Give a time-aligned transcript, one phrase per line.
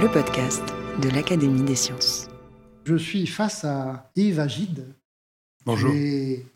[0.00, 0.62] Le podcast
[1.02, 2.28] de l'Académie des sciences.
[2.84, 4.86] Je suis face à Yves Agide.
[5.66, 5.90] Bonjour.
[5.90, 6.46] Tu es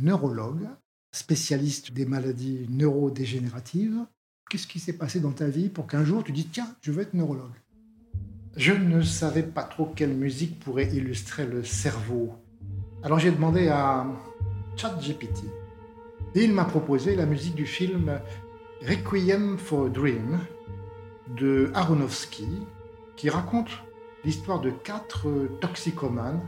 [0.00, 0.68] neurologue,
[1.10, 4.06] spécialiste des maladies neurodégénératives.
[4.48, 7.02] Qu'est-ce qui s'est passé dans ta vie pour qu'un jour tu dises tiens, je veux
[7.02, 7.56] être neurologue?
[8.56, 12.34] Je ne savais pas trop quelle musique pourrait illustrer le cerveau.
[13.02, 14.06] Alors j'ai demandé à
[14.76, 15.42] ChatGPT
[16.36, 18.20] et il m'a proposé la musique du film
[18.86, 20.38] Requiem for a Dream
[21.36, 22.46] de Aronofsky
[23.16, 23.70] qui raconte
[24.24, 25.28] l'histoire de quatre
[25.60, 26.46] toxicomanes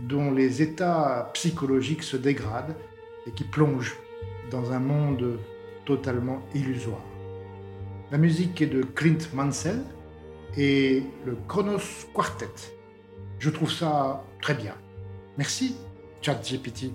[0.00, 2.76] dont les états psychologiques se dégradent
[3.26, 3.96] et qui plongent
[4.50, 5.38] dans un monde
[5.84, 7.02] totalement illusoire.
[8.10, 9.82] La musique est de Clint Mansell
[10.56, 12.72] et le Chronos Quartet.
[13.38, 14.74] Je trouve ça très bien.
[15.38, 15.76] Merci,
[16.22, 16.92] ChatGPT.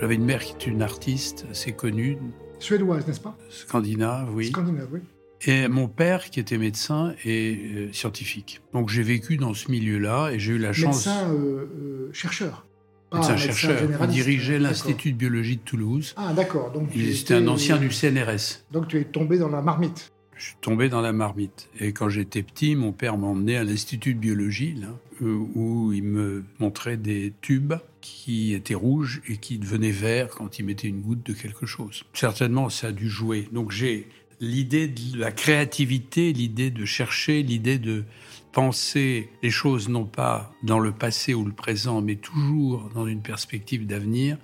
[0.00, 2.18] J'avais une mère qui est une artiste assez connue,
[2.60, 4.46] Suédoise, n'est-ce pas scandinave, oui.
[4.48, 5.00] Scandinave, oui.
[5.46, 8.60] Et mon père, qui était médecin et euh, scientifique.
[8.72, 11.06] Donc j'ai vécu dans ce milieu-là et j'ai eu la chance.
[11.06, 12.66] Médecin euh, euh, chercheur.
[13.10, 13.78] Pas Médecin chercheur.
[14.02, 16.12] Il dirigeait l'Institut de biologie de Toulouse.
[16.16, 16.72] Ah, d'accord.
[16.72, 18.64] Donc, Il- C'était étais- un ancien du CNRS.
[18.72, 20.10] Donc tu es tombé dans la marmite.
[20.36, 21.68] Je suis tombé dans la marmite.
[21.80, 24.88] Et quand j'étais petit, mon père m'emmenait à l'Institut de biologie, là,
[25.20, 27.74] où il me montrait des tubes
[28.08, 32.04] qui étaient rouges et qui devenaient verts quand il mettait une goutte de quelque chose.
[32.14, 33.48] Certainement, ça a dû jouer.
[33.52, 34.08] Donc j'ai
[34.40, 38.04] l'idée de la créativité, l'idée de chercher, l'idée de
[38.52, 43.22] penser les choses non pas dans le passé ou le présent, mais toujours dans une
[43.22, 44.38] perspective d'avenir.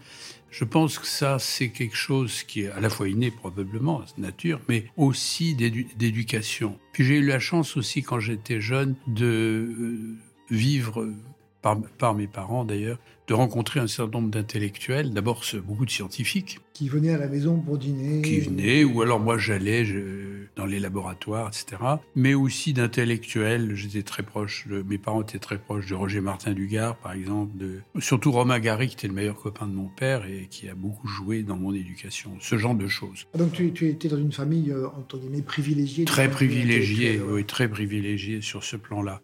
[0.50, 4.60] Je pense que ça, c'est quelque chose qui est à la fois inné probablement, nature,
[4.68, 6.78] mais aussi d'édu- d'éducation.
[6.92, 10.16] Puis j'ai eu la chance aussi quand j'étais jeune de euh,
[10.50, 11.08] vivre,
[11.64, 16.60] par, par mes parents d'ailleurs, de rencontrer un certain nombre d'intellectuels, d'abord beaucoup de scientifiques
[16.74, 18.20] Qui venait à la maison pour dîner.
[18.20, 19.82] qui venaient, ou alors moi j'allais
[20.56, 21.82] dans les laboratoires, etc.
[22.14, 23.74] Mais aussi d'intellectuels.
[23.74, 27.56] J'étais très proche, de, mes parents étaient très proches de Roger Martin Dugard, par exemple,
[27.56, 30.74] de, surtout Romain Gary, qui était le meilleur copain de mon père et qui a
[30.74, 32.36] beaucoup joué dans mon éducation.
[32.40, 33.26] Ce genre de choses.
[33.34, 36.04] Ah, Donc tu, tu étais dans une famille, euh, entre guillemets, privilégiée.
[36.04, 39.20] Très du point de vue privilégié, intellectuel, oui, très privilégié sur ce plan-là.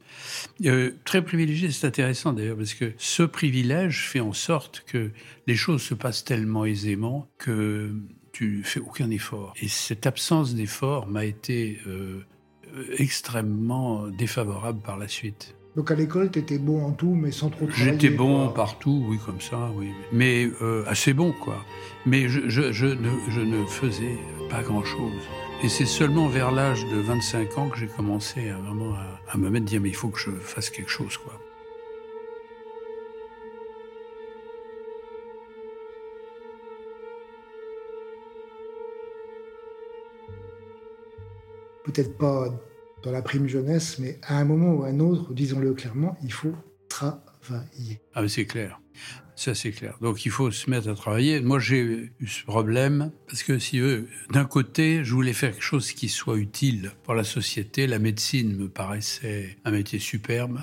[0.65, 5.11] Euh, très privilégié, c'est intéressant d'ailleurs, parce que ce privilège fait en sorte que
[5.47, 7.93] les choses se passent tellement aisément que
[8.33, 9.53] tu fais aucun effort.
[9.61, 12.25] Et cette absence d'effort m'a été euh,
[12.75, 15.55] euh, extrêmement défavorable par la suite.
[15.77, 17.93] Donc à l'école, tu étais bon en tout, mais sans trop travailler.
[17.93, 18.55] J'étais bon quoi.
[18.55, 19.89] partout, oui, comme ça, oui.
[20.13, 21.65] Mais euh, assez bon, quoi.
[22.07, 25.13] Mais je, je- je ne, je ne faisais pas grand-chose.
[25.63, 29.37] Et c'est seulement vers l'âge de 25 ans que j'ai commencé à vraiment à, à
[29.37, 31.39] me mettre, dire, mais il faut que je fasse quelque chose, quoi.
[41.93, 42.49] Peut-être pas
[43.03, 46.33] dans la prime jeunesse, mais à un moment ou à un autre, disons-le clairement, il
[46.33, 46.55] faut
[46.89, 48.01] travailler.
[48.15, 48.81] Ah, c'est clair.
[49.35, 49.97] Ça, c'est clair.
[50.01, 51.41] Donc, il faut se mettre à travailler.
[51.41, 53.59] Moi, j'ai eu ce problème parce que,
[54.31, 57.87] d'un côté, je voulais faire quelque chose qui soit utile pour la société.
[57.87, 60.61] La médecine me paraissait un métier superbe.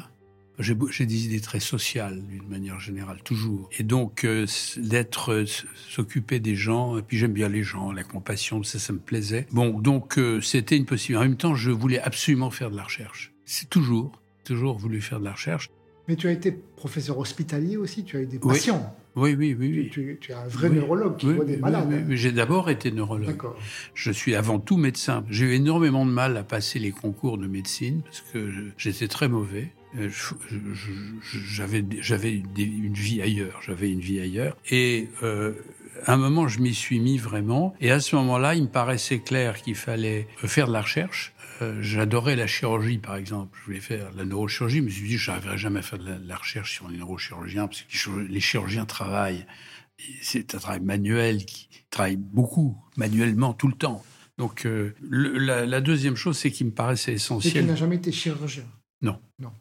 [0.59, 3.69] J'ai des idées très sociales, d'une manière générale, toujours.
[3.77, 4.47] Et donc, euh,
[4.77, 5.45] d'être, euh,
[5.89, 9.45] s'occuper des gens, et puis j'aime bien les gens, la compassion, ça, ça me plaisait.
[9.51, 11.17] Bon, donc, euh, c'était une possibilité.
[11.17, 13.33] En même temps, je voulais absolument faire de la recherche.
[13.45, 15.69] C'est toujours, toujours voulu faire de la recherche.
[16.07, 18.53] Mais tu as été professeur hospitalier aussi, tu as eu des Oui.
[18.53, 18.95] patients.
[19.15, 19.89] Oui, oui, oui, oui.
[19.91, 20.75] Tu, tu- tu es un vrai Oui.
[20.77, 21.87] neurologue qui Oui, voit des malades.
[21.89, 22.15] oui, hein.
[22.15, 23.27] J'ai d'abord été neurologue.
[23.27, 23.57] D'accord.
[23.93, 25.25] Je suis avant tout médecin.
[25.29, 29.27] J'ai eu énormément de mal à passer les concours de médecine parce que j'étais très
[29.27, 29.71] mauvais.
[29.95, 30.09] Euh,
[31.49, 33.61] J'avais j'avais une vie ailleurs.
[33.65, 34.55] J'avais une vie ailleurs.
[34.69, 35.53] Et euh,
[36.05, 37.73] à un moment, je m'y suis mis vraiment.
[37.79, 41.33] Et à ce moment-là, il me paraissait clair qu'il fallait faire de la recherche.
[41.61, 43.57] Euh, J'adorais la chirurgie, par exemple.
[43.59, 45.81] Je voulais faire de la neurochirurgie, mais je me suis dit, je n'arriverai jamais à
[45.83, 49.45] faire de la, de la recherche sur les neurochirurgiens, parce que les chirurgiens- travaillent.
[50.21, 54.03] C'est un travail manuel qui travaille beaucoup, manuellement, tout le temps.
[54.37, 57.65] Donc, euh, le- la, la deuxième chose, c'est qui me paraissait Et tu essentiel.
[57.65, 58.65] n'as jamais été chirurgien?
[59.01, 59.19] Non.
[59.39, 59.51] Non.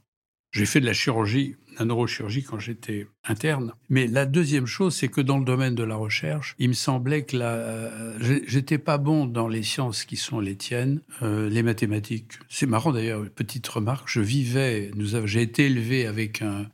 [0.57, 3.73] J'ai fait de la chirurgie la neurochirurgie quand j'étais interne.
[3.89, 7.25] Mais la deuxième chose, c'est que dans le domaine de la recherche, il me semblait
[7.25, 11.63] que la, euh, j'étais pas bon dans les sciences qui sont les tiennes, euh, les
[11.63, 12.33] mathématiques.
[12.49, 16.67] C'est marrant d'ailleurs, petite remarque, je vivais, nous j'ai été élevé avec un,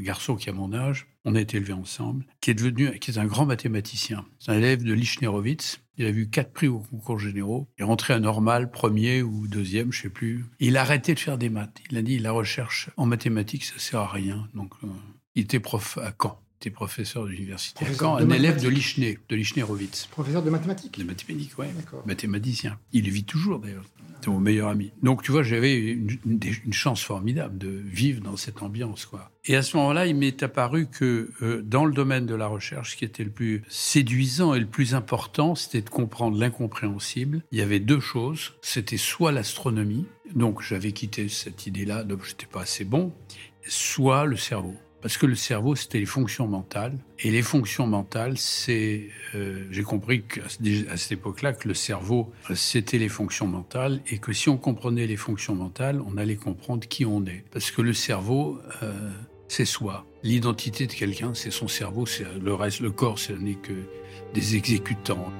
[0.00, 3.18] garçon qui a mon âge, on a été élevés ensemble, qui est devenu, qui est
[3.18, 4.26] un grand mathématicien.
[4.38, 5.80] C'est un élève de Lichnerowitz.
[5.96, 7.68] Il a eu quatre prix au concours généraux.
[7.78, 10.44] Il est rentré à normal, premier ou deuxième, je sais plus.
[10.58, 11.80] Il a arrêté de faire des maths.
[11.90, 14.43] Il a dit la recherche en mathématiques, ça sert à rien.
[14.54, 14.88] Donc, euh,
[15.34, 16.40] il était prof à Caen.
[16.40, 20.06] Il était professeur d'université à Caen, un élève de Lichner, de.
[20.10, 21.66] Professeur de mathématiques De mathématiques, oui.
[22.06, 22.78] Mathématicien.
[22.92, 23.84] Il vit toujours d'ailleurs.
[24.24, 24.90] C'est mon meilleur ami.
[25.02, 29.30] Donc, tu vois, j'avais une, une, chance formidable de vivre dans cette ambiance, quoi.
[29.44, 32.92] Et à ce moment-là, il m'est apparu que euh, dans le domaine de la recherche,
[32.92, 37.42] ce qui était le plus séduisant et le plus important, c'était de comprendre l'incompréhensible.
[37.52, 38.54] Il y avait deux choses.
[38.62, 43.12] C'était soit l'astronomie, donc j'avais quitté cette idée-là, donc j'étais pas assez bon,
[43.66, 44.74] soit le cerveau.
[45.04, 46.96] Parce que le cerveau, c'était les fonctions mentales.
[47.18, 49.08] Et les fonctions mentales, c'est...
[49.34, 50.24] Euh, j'ai compris
[50.90, 54.00] à cette époque-là que le cerveau, c'était les fonctions mentales.
[54.10, 57.44] Et que si on comprenait les fonctions mentales, on allait comprendre qui on est.
[57.50, 59.10] Parce que le cerveau, euh,
[59.46, 60.06] c'est soi.
[60.22, 62.06] L'identité de quelqu'un, c'est son cerveau.
[62.42, 63.74] Le reste, le corps, ce n'est que
[64.32, 65.30] des exécutants.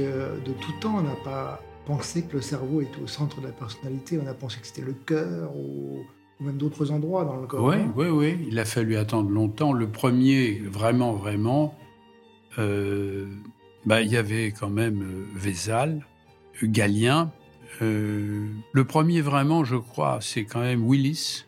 [0.00, 0.96] Euh, de tout temps.
[0.98, 4.18] On n'a pas pensé que le cerveau était au centre de la personnalité.
[4.22, 6.04] On a pensé que c'était le cœur ou,
[6.40, 7.64] même d'autres endroits dans le corps.
[7.64, 8.46] Oui, oui, oui.
[8.48, 9.72] Il a fallu attendre longtemps.
[9.72, 11.74] Le premier, vraiment, vraiment,
[12.58, 13.26] euh,
[13.86, 16.04] bah, il y avait quand même euh, Vézal,
[16.62, 17.30] Galien.
[17.80, 21.44] le premier, vraiment, je crois, c'est quand même Willis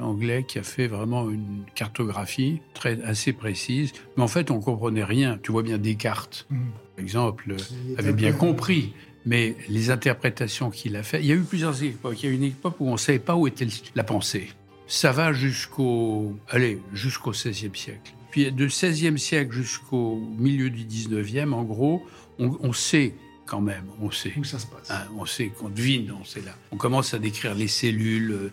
[0.00, 3.92] anglais qui a fait vraiment une cartographie très assez précise.
[4.16, 5.38] Mais en fait, on comprenait rien.
[5.42, 6.56] Tu vois bien Descartes, mmh.
[6.96, 7.56] par exemple,
[7.98, 8.92] avait bien compris.
[9.26, 12.22] Mais les interprétations qu'il a faites, il y a eu plusieurs époques.
[12.22, 14.48] Il y a une époque où on ne savait pas où était la pensée.
[14.86, 18.14] Ça va jusqu'au, allez, jusqu'au XVIe siècle.
[18.30, 22.02] Puis de XVIe siècle jusqu'au milieu du XIXe, en gros,
[22.38, 23.14] on, on sait
[23.50, 24.32] quand même, on sait.
[24.36, 24.90] Où ça se passe?
[24.90, 26.54] Hein, on sait qu'on devine, on sait là.
[26.70, 28.52] On commence à décrire les cellules euh,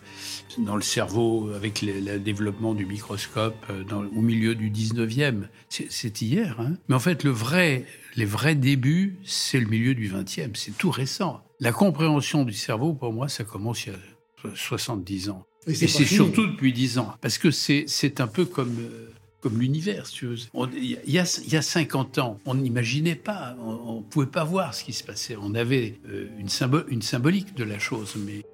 [0.58, 5.42] dans le cerveau avec le développement du microscope euh, dans, au milieu du 19e.
[5.68, 6.72] C'est hier, hein.
[6.88, 7.86] Mais en fait, le vrai,
[8.16, 10.50] les vrais débuts, c'est le milieu du 20e.
[10.54, 11.44] C'est tout récent.
[11.60, 15.46] La compréhension du cerveau, pour moi, ça commence il y a 70 ans.
[15.68, 17.14] Et c'est surtout depuis 10 ans.
[17.20, 18.76] Parce que c'est un peu comme...
[18.80, 20.06] Euh, comme l'univers.
[20.14, 24.84] Il y, a, y 50 ans, on n'imaginait pas, on ne pouvait pas voir ce
[24.84, 25.36] qui se passait.
[25.40, 26.48] On avait euh, une,
[26.88, 28.44] une symbolique de la chose, mais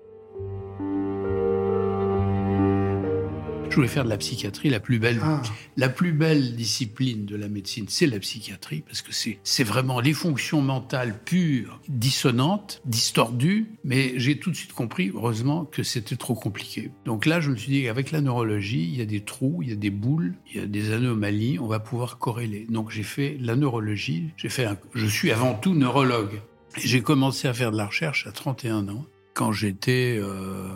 [3.74, 5.42] Je voulais faire de la psychiatrie la plus belle, ah.
[5.76, 10.12] la plus belle discipline de la médecine, c'est la psychiatrie parce que c'est vraiment les
[10.12, 13.66] fonctions mentales pures, dissonantes, distordues.
[13.82, 16.92] Mais j'ai tout de suite compris, heureusement, que c'était trop compliqué.
[17.04, 19.70] Donc là, je me suis dit avec la neurologie, il y a des trous, il
[19.70, 22.68] y a des boules, il y a des anomalies, on va pouvoir corréler.
[22.70, 24.30] Donc j'ai fait la neurologie.
[24.36, 26.40] J'ai fait, je suis avant tout neurologue.
[26.76, 30.68] J'ai commencé à faire de la recherche à 31 ans quand j'étais euh,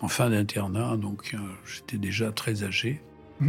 [0.00, 3.00] en fin d'internat, donc euh, j'étais déjà très âgé.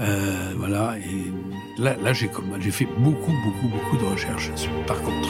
[0.00, 2.28] Euh, voilà, et là, là j'ai
[2.70, 4.50] fait beaucoup, beaucoup, beaucoup de recherches
[4.86, 5.28] par contre.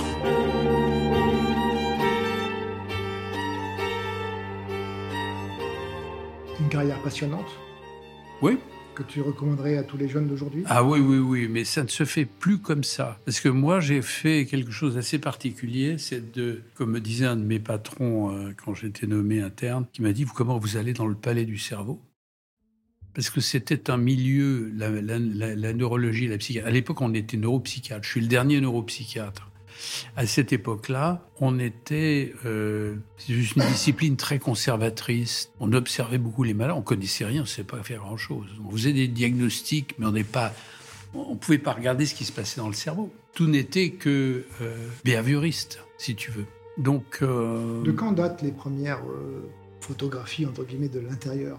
[6.60, 7.50] Une carrière passionnante?
[8.42, 8.58] Oui,
[8.94, 10.62] que tu recommanderais à tous les jeunes d'aujourd'hui?
[10.66, 13.18] Ah oui, oui, oui, mais ça ne se fait plus comme ça.
[13.24, 17.36] Parce que moi, j'ai fait quelque chose d'assez particulier, c'est de, comme me disait un
[17.36, 21.06] de mes patrons euh, quand j'étais nommé interne, qui m'a dit, comment vous allez dans
[21.06, 22.00] le palais du cerveau?
[23.14, 26.68] Parce que c'était un milieu, la, la, neurologie, la psychiatrie.
[26.68, 28.04] À l'époque, on était neuropsychiatre.
[28.04, 29.49] Je suis le dernier neuropsychiatre.
[30.16, 32.96] À cette époque-là, on était euh,
[33.28, 35.50] une discipline très conservatrice.
[35.60, 38.46] On observait beaucoup les malades, on connaissait rien, on ne savait pas faire grand-chose.
[38.64, 40.52] On faisait des diagnostics, mais on n'est pas,
[41.14, 43.12] on pouvait pas regarder ce qui se passait dans le cerveau.
[43.34, 44.88] Tout n'était que euh,
[45.98, 46.46] si tu veux.
[46.78, 49.02] Donc, euh, de quand datent les premières
[49.80, 51.58] photographie, entre guillemets, de l'intérieur?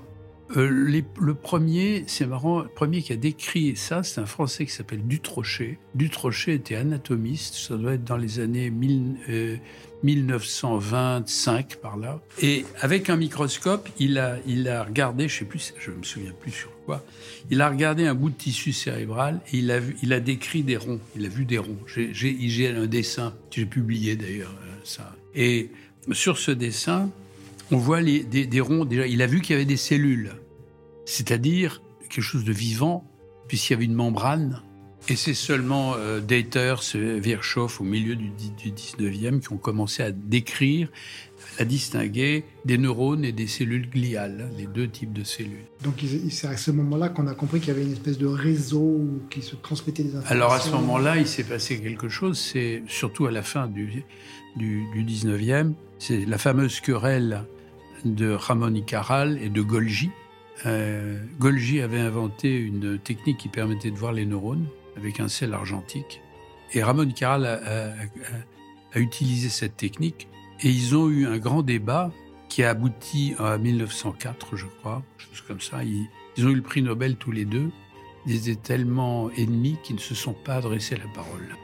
[0.57, 4.71] Euh, le premier, c'est marrant, le premier qui a décrit ça, c'est un Français qui
[4.71, 5.77] s'appelle Dutrochet.
[5.95, 8.69] Dutrochet était anatomiste, ça doit être dans les années
[10.03, 12.19] 1925 par là.
[12.41, 16.33] Et avec un microscope, il a, il a regardé, je sais plus, je me souviens
[16.39, 17.05] plus sur quoi,
[17.49, 20.63] il a regardé un bout de tissu cérébral et il a, vu, il a décrit
[20.63, 20.99] des ronds.
[21.15, 21.79] Il a vu des ronds.
[21.87, 25.15] J'ai un dessin, j'ai publié d'ailleurs euh, ça.
[25.33, 25.71] Et
[26.11, 27.09] sur ce dessin,
[27.71, 28.85] on voit les, des, ronds.
[28.85, 30.33] Déjà, il a vu qu'il y avait des cellules,
[31.05, 33.09] c'est-à-dire quelque chose de vivant,
[33.47, 34.61] puisqu'il y avait une membrane.
[35.09, 40.11] Et c'est seulement euh, Daters, Virchow, au milieu du, du 19e, qui ont commencé à
[40.11, 40.89] décrire,
[41.57, 45.65] à distinguer des neurones et des cellules gliales, les deux types de cellules.
[45.83, 49.01] Donc c'est à ce moment-là qu'on a compris qu'il y avait une espèce de réseau
[49.31, 50.35] qui se transmettait des informations.
[50.35, 54.03] Alors à ce moment-là, il s'est passé quelque chose, c'est surtout à la fin du,
[54.55, 57.43] du, du 19e, c'est la fameuse querelle
[58.05, 60.11] de Ramon y Caral et de Golgi.
[60.65, 64.67] Euh, Golgi avait inventé une technique qui permettait de voir les neurones
[64.97, 66.21] avec un sel argentique.
[66.73, 70.27] Et Ramon y Caral a, utilisé cette technique.
[70.61, 72.11] Et ils ont eu un grand débat
[72.49, 75.83] qui a abouti en 1904, je crois, chose comme ça.
[75.83, 77.71] Ils, ils, ont eu le prix Nobel tous les deux.
[78.27, 81.55] Ils étaient tellement ennemis qu'ils ne se sont pas adressés la parole.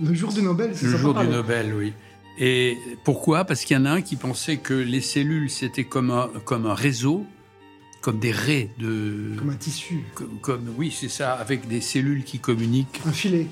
[0.00, 1.92] Le jour du Nobel, c'est Le jour du Nobel, oui.
[2.38, 3.44] Et pourquoi?
[3.44, 6.66] Parce qu'il y en a un qui pensait que les cellules, c'était comme un, comme
[6.66, 7.24] un réseau,
[8.02, 9.34] comme des raies de...
[9.38, 10.04] Comme un tissu.
[10.40, 13.00] Comme, oui, c'est ça, avec des cellules qui communiquent.
[13.06, 13.46] Un filet.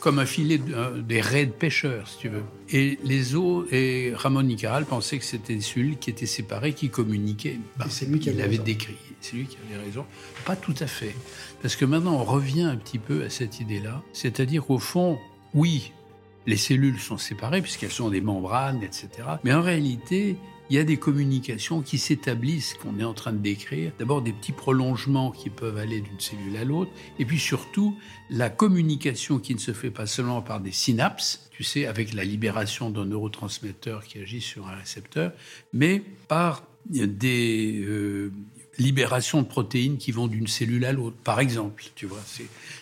[0.00, 0.60] Comme un filet,
[1.08, 2.42] des raies de pêcheurs, si tu veux.
[2.68, 6.90] Et les os, et Ramon Nicaral pensait que c'était des cellules qui étaient séparées, qui
[6.90, 7.58] communiquaient.
[7.88, 8.96] c'est lui qui avait, avait décrit.
[9.22, 10.04] C'est lui qui avait raison.
[10.44, 11.14] Pas tout à fait.
[11.62, 14.02] Parce que maintenant, on revient un petit peu à cette idée-là.
[14.12, 15.18] C'est-à-dire, au fond,
[15.54, 15.92] oui,
[16.46, 19.08] les cellules sont séparées puisqu'elles sont des membranes, etc.
[19.44, 20.36] Mais en réalité,
[20.70, 23.92] il y a des communications qui s'établissent, qu'on est en train de décrire.
[23.98, 27.96] D'abord des petits prolongements qui peuvent aller d'une cellule à l'autre, et puis surtout
[28.30, 32.24] la communication qui ne se fait pas seulement par des synapses, tu sais, avec la
[32.24, 35.32] libération d'un neurotransmetteur qui agit sur un récepteur,
[35.72, 38.32] mais par des euh,
[38.78, 41.84] libérations de protéines qui vont d'une cellule à l'autre, par exemple.
[41.94, 42.20] Tu vois,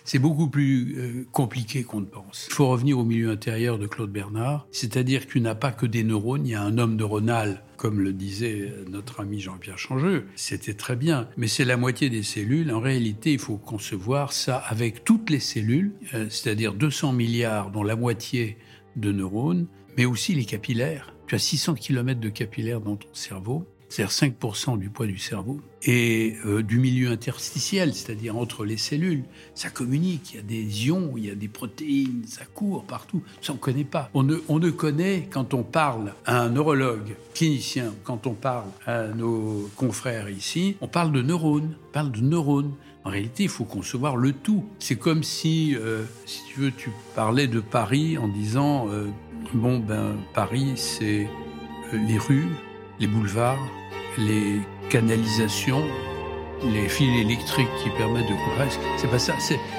[0.04, 2.46] c'est beaucoup plus euh, compliqué qu'on ne pense.
[2.50, 6.04] Il faut revenir au milieu intérieur de Claude Bernard, c'est-à-dire qu'il n'a pas que des
[6.04, 10.26] neurones, il y a un homme neuronal, comme le disait notre ami Jean-Pierre Changeux.
[10.36, 12.72] C'était très bien, mais c'est la moitié des cellules.
[12.72, 17.82] En réalité, il faut concevoir ça avec toutes les cellules, euh, c'est-à-dire 200 milliards, dont
[17.82, 18.56] la moitié
[18.96, 21.14] de neurones, mais aussi les capillaires.
[21.26, 25.60] Tu as 600 km de capillaires dans ton cerveau c'est-à-dire 5% du poids du cerveau,
[25.82, 29.24] et euh, du milieu interstitiel, c'est-à-dire entre les cellules.
[29.54, 33.22] Ça communique, il y a des ions, il y a des protéines, ça court partout.
[33.42, 34.08] Ça, on ne connaît pas.
[34.14, 38.68] On ne, on ne connaît, quand on parle à un neurologue clinicien, quand on parle
[38.86, 42.72] à nos confrères ici, on parle de neurones, on parle de neurones.
[43.04, 44.64] En réalité, il faut concevoir le tout.
[44.78, 49.08] C'est comme si, euh, si tu veux, tu parlais de Paris en disant, euh,
[49.52, 51.28] bon, ben, Paris, c'est
[51.92, 52.48] les rues,
[53.00, 53.58] les boulevards,
[54.18, 55.84] les canalisations,
[56.64, 58.78] les fils électriques qui permettent de compresser.
[58.98, 59.34] C'est pas ça.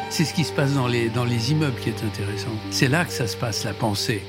[0.09, 2.49] C'est ce qui se passe dans les, dans les immeubles qui est intéressant.
[2.71, 4.21] C'est là que ça se passe, la pensée.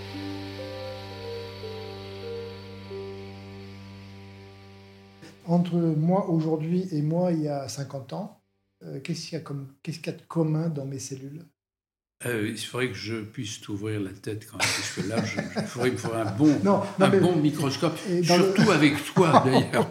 [5.47, 8.41] Entre moi aujourd'hui et moi il y a 50 ans,
[8.83, 11.45] euh, qu'est-ce qu'il y, y a de commun dans mes cellules?
[12.27, 15.61] Euh, il faudrait que je puisse t'ouvrir la tête quand même, parce que là, je,
[15.61, 16.59] il, faudrait, me faire un bon,
[17.01, 19.91] un bon microscope, surtout avec toi d'ailleurs.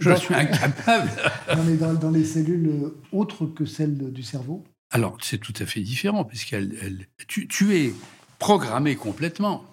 [0.00, 1.10] je suis incapable.
[1.56, 5.66] non, mais dans, les cellules euh, autres que celles du cerveau Alors, c'est tout à
[5.66, 7.94] fait différent, puisqu'elle, elle, tu, tu, es
[8.38, 9.64] programmé complètement.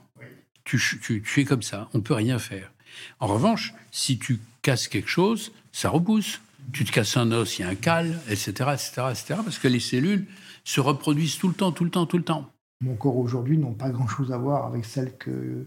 [0.63, 2.71] Tu, tu, tu, es comme ça, on peut rien faire.
[3.19, 6.39] En revanche, si tu casses quelque chose, ça repousse.
[6.73, 9.67] Tu te casses un os, il y a un cal, etc., etc., etc., parce que
[9.67, 10.27] les cellules
[10.63, 12.51] se reproduisent tout le temps, tout le temps, tout le temps.
[12.81, 15.13] Mon corps aujourd'hui n'ont pas grand-chose à voir avec celles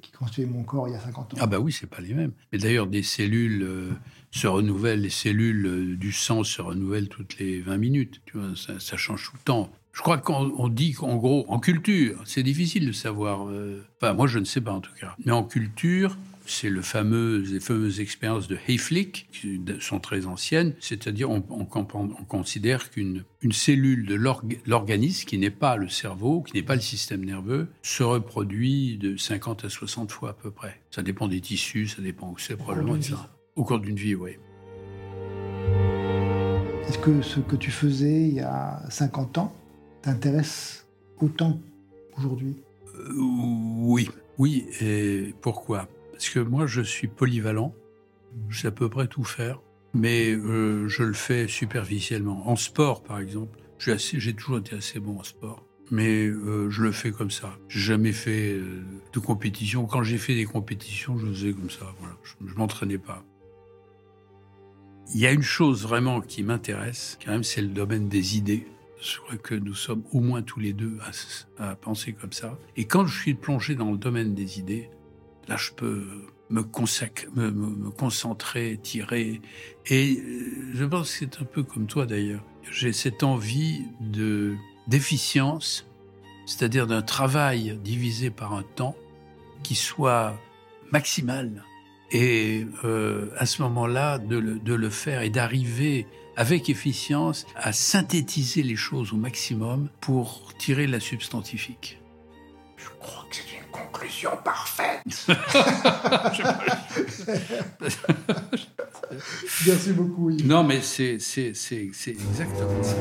[0.00, 1.36] qui constituaient mon corps il y a 50 ans.
[1.40, 2.30] Ah bah oui, c'est pas les mêmes.
[2.52, 3.90] Mais d'ailleurs, des cellules euh,
[4.30, 8.20] se renouvellent, les cellules euh, du sang se renouvellent toutes les 20 minutes.
[8.26, 9.72] Tu vois, ça, change tout le temps.
[9.92, 13.48] Je crois qu'on dit qu'en gros, en culture, c'est difficile de savoir.
[13.48, 15.16] Euh, enfin, moi, je ne sais pas en tout cas.
[15.24, 16.16] Mais en culture,
[16.50, 22.90] c'est le fameux, les fameuses expériences de Hayflick, qui sont très anciennes, c'est-à-dire on, considère
[22.90, 24.14] qu'une une cellule de
[24.66, 29.16] l'organisme, qui n'est pas le cerveau, qui n'est pas le système nerveux, se reproduit de
[29.16, 30.80] 50 à 60 fois à peu près.
[30.90, 33.30] Ça dépend des tissus, ça dépend où c'est probablement, ça.
[33.56, 34.32] Au cours d'une vie, oui.
[36.88, 39.54] Est-ce que ce que tu faisais il y a 50 ans
[40.02, 40.86] t'intéresse
[41.20, 41.60] autant
[42.18, 42.56] aujourd'hui?
[42.96, 44.66] Euh, Oui, oui.
[44.80, 45.88] Et pourquoi?
[46.20, 47.74] Parce que moi, je suis polyvalent.
[48.50, 49.62] Je sais à peu près tout faire,
[49.94, 52.46] mais euh, je le fais superficiellement.
[52.46, 56.92] En sport, par exemple, j'ai toujours été assez bon en sport mais euh, je le
[56.92, 57.58] fais comme ça.
[57.66, 59.86] J'ai jamais fait euh, de compétition.
[59.86, 61.92] Quand j'ai fait des compétitions, je faisais comme ça.
[61.98, 62.14] Voilà.
[62.22, 63.24] Je, ne m'entraînais pas.
[65.12, 68.68] Il y a une chose vraiment qui m'intéresse, quand même, c'est le domaine des idées.
[69.02, 70.98] Je crois que nous sommes au moins tous les deux
[71.58, 72.56] à, penser comme ça.
[72.76, 74.90] Et quand je suis plongé dans le domaine des idées,
[75.50, 76.06] là, je peux
[76.48, 79.42] me, me, me concentrer, tirer.
[79.86, 82.42] Et euh, je pense que c'est un peu comme toi d'ailleurs.
[82.70, 84.54] J'ai cette envie de
[84.86, 85.86] d'efficience,
[86.46, 88.96] c'est-à-dire d'un travail divisé par un temps
[89.62, 90.34] qui soit
[90.90, 91.64] maximal.
[92.12, 98.74] Et euh, à ce moment-là, de le, faire et d'arriver avec efficience à synthétiser les
[98.74, 102.00] choses au maximum pour tirer la substantifique.
[102.76, 103.49] Je crois que c'est
[104.00, 105.02] conclusion parfaite.
[109.66, 110.30] Merci beaucoup.
[110.30, 110.46] Yves.
[110.46, 112.94] Non, mais c'est exactement ça.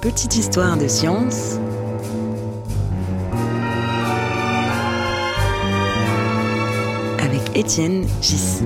[0.00, 1.60] Petite histoire de science.
[7.18, 8.64] Avec Étienne Gis.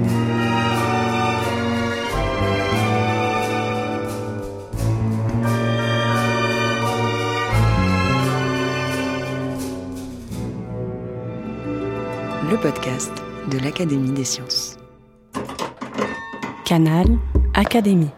[13.50, 14.76] De l'Académie des sciences.
[16.66, 17.06] Canal
[17.54, 18.10] Académie.